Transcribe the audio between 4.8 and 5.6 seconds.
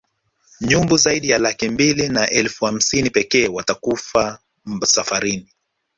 safarini